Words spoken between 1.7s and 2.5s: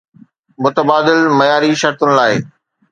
شرطن لاء